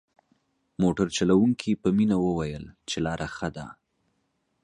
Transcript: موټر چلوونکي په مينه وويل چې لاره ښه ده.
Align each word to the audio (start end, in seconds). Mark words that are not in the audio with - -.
موټر 0.81 1.07
چلوونکي 1.17 1.71
په 1.81 1.89
مينه 1.97 2.15
وويل 2.25 2.65
چې 2.89 2.97
لاره 3.05 3.27
ښه 3.35 3.49
ده. 3.55 3.67